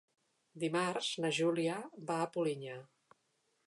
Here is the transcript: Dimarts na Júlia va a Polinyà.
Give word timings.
Dimarts 0.63 1.11
na 1.25 1.31
Júlia 1.41 1.79
va 2.09 2.19
a 2.25 2.29
Polinyà. 2.37 2.81